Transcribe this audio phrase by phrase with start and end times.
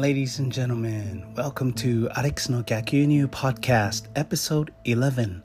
[0.00, 1.22] ladies and gentlemen.
[1.34, 5.42] Welcome to Alex の逆輸入 Podcast Episode 11.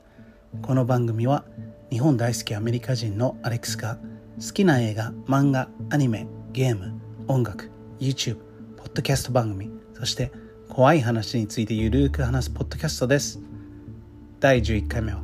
[0.62, 1.44] この番組は
[1.90, 3.98] 日本大好きアメリカ人のアレックスが
[4.40, 6.98] 好きな映画、漫画、アニメ、ゲーム、
[7.28, 7.70] 音楽、
[8.00, 8.36] YouTube、
[8.78, 10.32] ポッドキャスト番組、そして
[10.70, 13.38] 怖い話についてゆるく話すポッドキャストです。
[14.40, 15.20] 第11回目は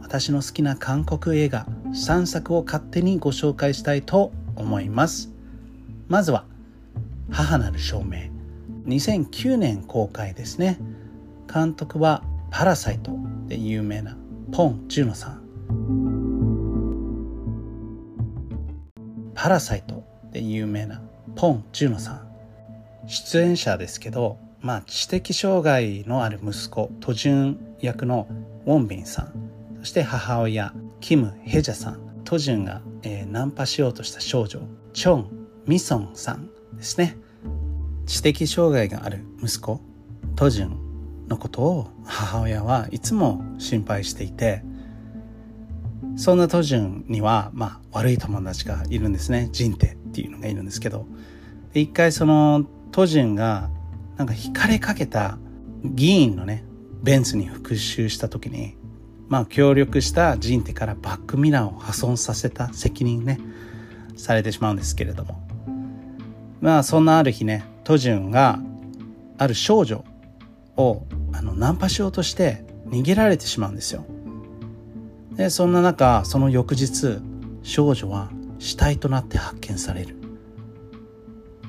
[0.00, 5.32] 私の好きな韓国映画3作を勝手にご紹介したいと思います。
[6.06, 6.44] まずは
[7.32, 8.35] 母なる証明
[8.86, 10.78] 2009年公開ですね。
[11.52, 13.12] 監督は「パラサイト」
[13.48, 14.16] で有名な
[14.52, 15.42] ポン・ジュノさん。
[19.34, 21.02] パラサイトで有名な
[21.34, 22.26] ポン・ジュノさん。
[23.08, 28.26] 出演者ですけどまあ知的障害のある息子トジュン役の
[28.66, 29.32] ウォンビンさん。
[29.80, 32.06] そして母親キム・ヘジャさん。
[32.24, 34.60] トジュンが、えー、ナンパしようとした少女
[34.92, 35.26] チョン・
[35.66, 37.16] ミソンさんですね。
[38.06, 39.80] 知的障害がある息子
[40.36, 44.62] トジュンのことを母親はいつも心配していて
[46.16, 49.50] そんなトジュンには、まあ、悪い友達がいるんですね。
[49.52, 51.06] ジンテっていうのがいるんですけど。
[51.74, 53.68] 一回そのトジュンが
[54.16, 55.36] なんか惹かれかけた
[55.84, 56.64] 議員のね
[57.02, 58.76] ベンツに復讐した時に
[59.28, 63.38] まあ協力したジンテからバックミラーを破損させた責任ね
[64.16, 65.46] されてしまうんですけれども。
[66.62, 68.58] まあそんなある日ねトジュンが
[69.38, 70.04] ある少女
[70.76, 74.04] をあのナンパしようとして逃げられてしまうんですよ。
[75.36, 77.20] でそんな中その翌日
[77.62, 80.16] 少女は死体となって発見される。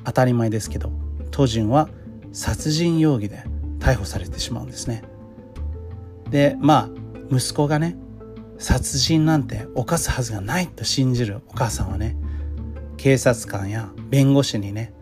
[0.05, 0.91] 当たり前ですけど
[1.29, 1.87] トジュンは
[2.33, 3.43] 殺人容疑で
[3.77, 5.03] 逮捕されてしまうんですね。
[6.31, 6.89] でまあ
[7.29, 7.95] 息子がね
[8.57, 12.17] 殺人なんて犯すはずがないと信じるお母さんはね
[12.97, 14.95] 警察官や弁護士にね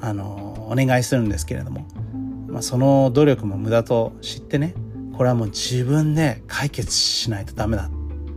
[0.00, 1.86] あのお願いするんですけれども、
[2.48, 4.74] まあ、その努力も無駄と知ってね
[5.16, 7.88] これはもう自分で解決しないとダメだっ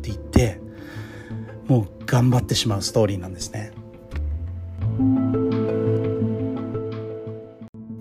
[0.01, 0.59] て言って
[1.67, 3.71] もう頑張ってしまうストーリーなんですね。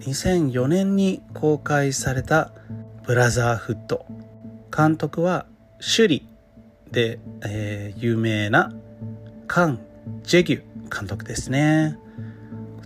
[0.01, 2.53] 2004年に公開された
[3.07, 4.07] 「ブラザーフッド」
[4.75, 5.47] 監督は
[5.81, 6.37] 首里
[6.93, 8.73] で、えー、有名な
[9.49, 9.81] カン・
[10.23, 10.63] ジェギュ
[10.97, 11.99] 監督ですね。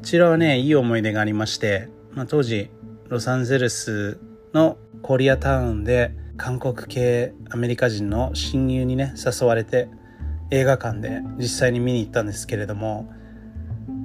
[0.00, 2.70] こちらはね、いい思い出がありまして、まあ、当時、
[3.08, 4.18] ロサンゼルス
[4.54, 9.90] のコリアタウンで韓国系アメリカ人の親友にね、誘われて
[10.50, 13.12] 映画館で実際に見に行ったんですけれども、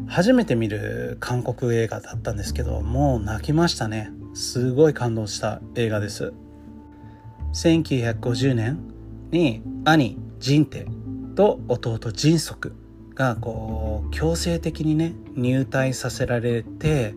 [0.06, 4.12] 初めて見る韓国映画だったんですけど、もう泣きましたね。
[4.33, 6.33] すごい感動した映画です。
[7.53, 8.79] 1950年
[9.31, 10.88] に兄ジンテ
[11.35, 12.75] と弟ジンソク
[13.15, 17.15] がこう強制的にね入隊させられて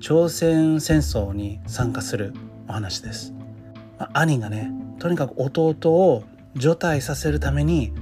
[0.00, 2.32] 朝鮮戦争に参加する
[2.68, 3.34] お話です。
[4.14, 6.24] 兄がねとにかく弟を
[6.54, 7.92] 除隊させるために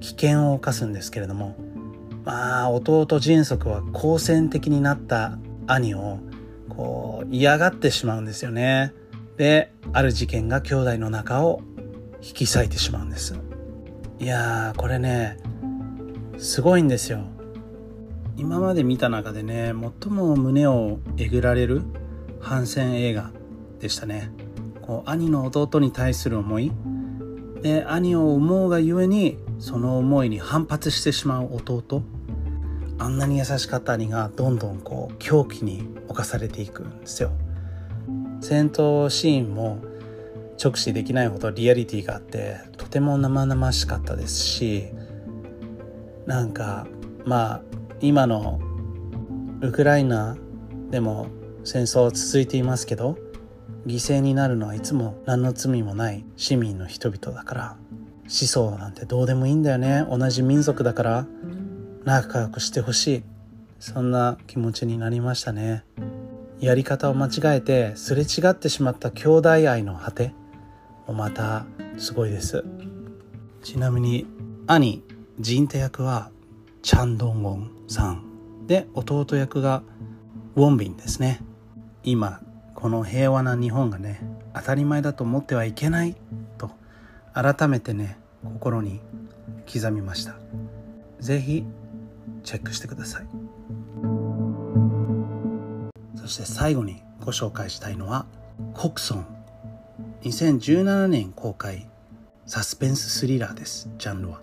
[0.00, 1.56] 危険を冒すんですけれども
[2.24, 6.18] まあ弟迅速は好戦的になった兄を
[6.68, 8.92] こう嫌がってしまうんですよね。
[9.36, 11.62] である事件が兄弟の中を
[12.22, 13.34] 引き裂いてしまうんです。
[14.20, 15.38] いやーこれね
[16.38, 17.20] すごいんですよ。
[18.36, 19.72] 今まで見た中でね
[20.02, 21.82] 最も胸をえぐられる
[22.40, 23.30] 反戦映画
[23.80, 24.30] でしたね。
[24.82, 26.72] こう兄の弟に対する思い。
[27.62, 32.02] で兄を思うがゆえにその思いに反発してしまう弟。
[32.98, 37.30] あんなに優しかった兄がどんどんこう狂気に侵されていくんですよ。
[38.40, 39.78] 戦闘シーンも
[40.62, 44.90] 直視できないほどリアリティがあってとても生々しかったですし
[46.26, 46.86] なんか
[47.24, 47.62] まあ
[48.00, 48.60] 今の
[49.60, 50.36] ウクライナ
[50.90, 51.26] でも
[51.64, 53.18] 戦争続いていますけど
[53.86, 57.76] 犠牲になるのはいつも何の罪もない市民の人々だから
[58.24, 60.06] 思想なんてどうでもいいんだよね。
[60.10, 61.26] 同じ民族だから
[62.04, 63.22] 仲良くしてほしい。
[63.78, 65.84] そんな気持ちになりましたね。
[66.58, 70.32] やり方を間違えてすれ違ってしまった兄弟愛の果て
[71.06, 71.66] もまた
[71.98, 72.64] すごいです。
[73.62, 74.26] ちなみに
[74.66, 75.02] 兄。
[75.40, 76.30] ジンテ役は
[76.82, 78.66] チャンドンウォンさん。
[78.68, 79.82] で弟役が
[80.54, 81.40] ウォンビンですね。
[82.04, 82.40] 今
[82.74, 84.20] この平和な日本がね
[84.54, 86.14] 当たり前だと思ってはいけない
[86.56, 86.70] と
[87.32, 89.00] 改めてね心に
[89.72, 90.36] 刻みました。
[91.18, 91.64] 是非
[92.44, 93.26] チェックしてください。
[96.14, 98.26] そして最後にご紹介したいのは
[98.72, 99.26] コクソン。
[100.22, 101.88] 2017年公開
[102.46, 104.40] サスペンススリラーですジャンルは。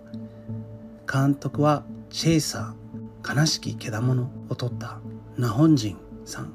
[1.12, 4.98] 監督はチェイサー悲しきけだものを撮った
[5.36, 6.54] ナホンジンさん。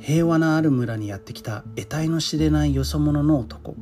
[0.00, 3.76] 平和なある村にやってきた得体の知れないよそ者の男。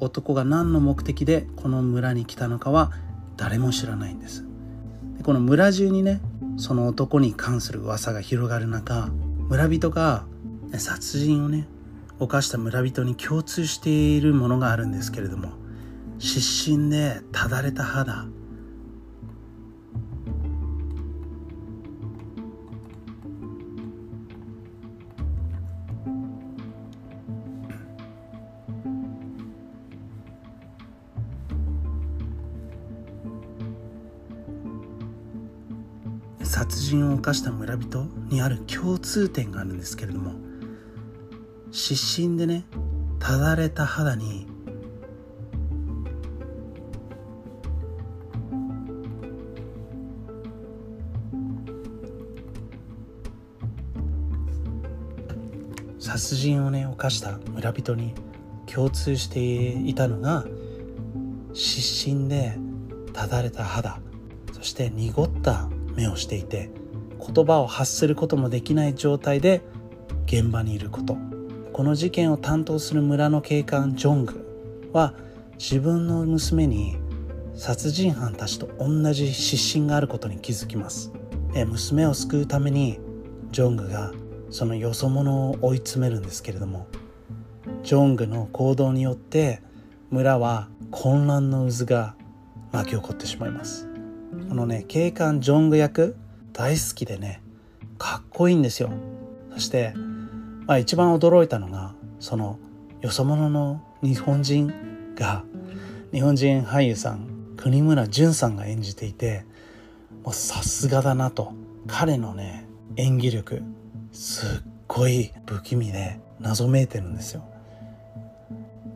[0.00, 2.92] 男が何の目的でこの村に来たのかは
[3.38, 4.44] 誰も知らないんです。
[5.16, 6.20] でこの村中にね
[6.58, 9.08] その男に関する噂が広がる中
[9.48, 10.26] 村人が
[10.76, 11.66] 殺人をね
[12.18, 15.52] 犯した村人に共通しているものがあるんですけれども
[16.18, 18.26] 失神でただれた肌
[36.52, 40.34] 殺人を犯した村人にある共通点があるんですけれども
[41.70, 42.66] 失神でね
[43.18, 44.46] ただれた肌に
[55.98, 58.14] 殺人をね犯した村人に
[58.66, 59.40] 共通して
[59.88, 60.44] いたのが
[61.54, 62.58] 失神で
[63.14, 64.00] ただれた肌
[64.52, 66.70] そして濁った目をしていて
[67.18, 69.62] 言葉を発することもできない状態で
[70.26, 71.16] 現場にいること。
[71.72, 75.14] この事件を担当する村の警官ジョングは
[75.58, 76.98] 自分の娘に
[77.54, 81.12] 殺人犯たちと同じ失神があることに気づきます。
[81.66, 82.98] 娘を救うために
[83.50, 84.12] ジョングが
[84.50, 86.86] そのよそ者を追い詰めるんですけれども
[87.82, 89.62] ジョングの行動によって
[90.10, 92.14] 村は混乱の渦が
[92.70, 93.91] 巻き起こってしまいます。
[94.52, 96.14] このね警官ジョング役
[96.52, 97.40] 大好きでね
[97.96, 98.90] かっこいいんですよ。
[99.54, 99.94] そして、
[100.66, 102.58] まあ、一番驚いたのがその
[103.00, 105.42] よそ者の日本人が
[106.12, 109.46] 日本人俳優さん国村淳さんが演じていて
[110.22, 111.54] もうさすがだなと
[111.86, 112.66] 彼のね
[112.96, 113.62] 演技力
[114.12, 117.42] すっごい不気味で謎めいてるんですよ。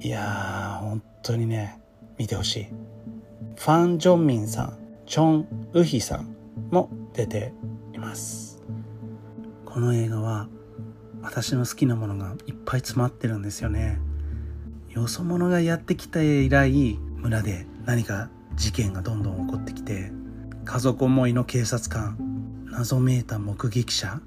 [0.00, 1.81] いやー本当にね
[2.19, 2.67] 見てほしい。
[3.56, 4.85] ファン・ジョンミンさん。
[5.06, 6.37] チョン・ウヒさん
[6.70, 7.55] も出て
[7.94, 8.62] います。
[9.64, 10.49] この映画は
[11.23, 14.00] 私の好きなものがいっぱい詰まってるんですよね。
[14.91, 20.11] よそ者がやってきた以来村で何か事件がどんどん起こってきて
[20.64, 22.17] 家族思いの警察官
[22.70, 24.20] 謎めいた目撃者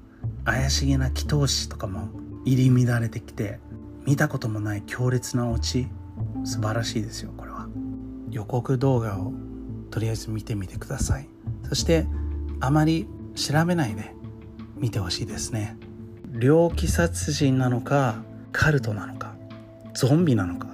[0.44, 2.08] 怪しげな祈祷師とかも
[2.44, 3.58] 入り乱れてきて
[4.06, 5.88] 見たこともない強烈なオチ。
[6.44, 7.68] 素晴らしいですよこれは。
[8.30, 9.32] 予告動画を
[9.90, 11.28] とりあえず見てみてください。
[11.68, 12.06] そして
[12.60, 14.14] あまり調べないで
[14.76, 15.76] 見てほしいですね。
[16.32, 18.22] 猟奇殺人なのか
[18.52, 19.34] カルトなのか
[19.94, 20.68] ゾンビなのか。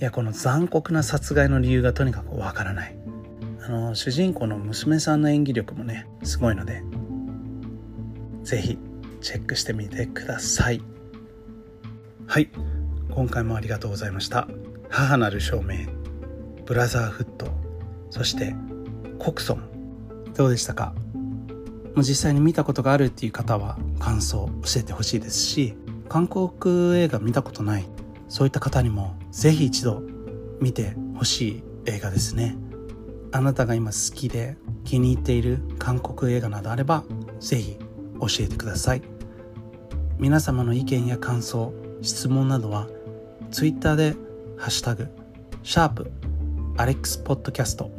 [0.00, 2.96] いやこの残酷な殺害の理由がとにかくわからない。
[3.62, 6.82] あの主人公の娘さんの演技力もねすごいので
[8.42, 8.78] 是非
[9.20, 10.82] チェックしてみてください。
[12.26, 12.50] はい。
[13.10, 14.48] 今回もありがとうございました。
[14.88, 15.86] 母なる証明
[16.64, 17.59] ブラザーフット。
[18.10, 18.54] そして
[19.18, 19.62] コクソン
[20.34, 20.94] どうでしたか？
[21.94, 25.74] もう実際に見たことがあるっていう方は感想を教えてほしいですし
[26.08, 27.88] 韓国映画見たことない
[28.28, 30.02] そういった方にもぜひ一度
[30.60, 32.56] 見てほしい映画ですね。
[33.32, 37.04] あなたが今好きで気に入っている韓国映画などあれば
[37.38, 37.76] ぜひ
[38.20, 39.02] 教えてください。
[40.18, 42.88] 皆様の意見や感想質問などは
[43.50, 44.14] Twitter で
[44.58, 45.08] 「ハッシュタグ
[45.62, 46.10] シャープ
[46.76, 47.90] アレックスポッドキャスト